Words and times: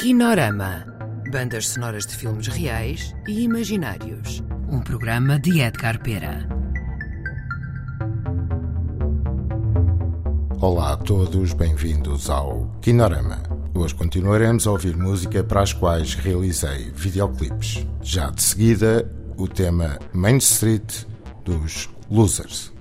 Kinorama. 0.00 0.86
Bandas 1.30 1.68
sonoras 1.68 2.06
de 2.06 2.16
filmes 2.16 2.46
reais 2.46 3.14
e 3.28 3.42
imaginários. 3.42 4.42
Um 4.66 4.80
programa 4.80 5.38
de 5.38 5.60
Edgar 5.60 6.02
Pera. 6.02 6.48
Olá 10.58 10.94
a 10.94 10.96
todos, 10.96 11.52
bem-vindos 11.52 12.30
ao 12.30 12.74
Kinorama. 12.80 13.42
Hoje 13.74 13.94
continuaremos 13.94 14.66
a 14.66 14.70
ouvir 14.70 14.96
música 14.96 15.44
para 15.44 15.60
as 15.60 15.74
quais 15.74 16.14
realizei 16.14 16.90
videoclipes. 16.94 17.86
Já 18.00 18.30
de 18.30 18.42
seguida, 18.42 19.06
o 19.36 19.46
tema 19.46 19.98
Main 20.14 20.38
Street 20.38 21.04
dos 21.44 21.90
Losers. 22.10 22.72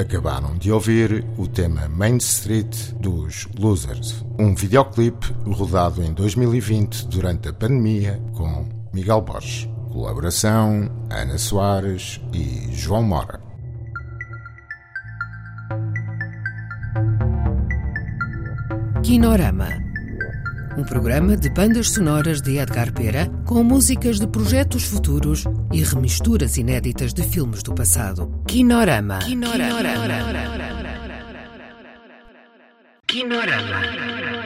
Acabaram 0.00 0.56
de 0.58 0.72
ouvir 0.72 1.24
o 1.38 1.46
tema 1.46 1.88
Main 1.88 2.16
Street 2.16 2.92
dos 2.94 3.46
Losers, 3.56 4.24
um 4.36 4.52
videoclipe 4.52 5.32
rodado 5.46 6.02
em 6.02 6.12
2020 6.12 7.06
durante 7.06 7.48
a 7.48 7.52
pandemia 7.52 8.20
com 8.34 8.68
Miguel 8.92 9.20
Borges. 9.20 9.68
Colaboração 9.92 10.90
Ana 11.08 11.38
Soares 11.38 12.20
e 12.32 12.68
João 12.72 13.04
Mora. 13.04 13.49
Kinorama 19.10 19.66
um 20.78 20.84
programa 20.84 21.36
de 21.36 21.50
bandas 21.50 21.90
sonoras 21.90 22.40
de 22.40 22.58
Edgar 22.58 22.92
Pera 22.92 23.26
com 23.44 23.60
músicas 23.64 24.20
de 24.20 24.28
projetos 24.28 24.84
futuros 24.84 25.46
e 25.72 25.82
remisturas 25.82 26.56
inéditas 26.56 27.12
de 27.12 27.24
filmes 27.24 27.60
do 27.64 27.74
passado. 27.74 28.32
Kinorama. 28.46 29.18
Kinorama. 29.18 29.82
Kinorama. 33.08 33.60
Kinorama. 33.82 34.39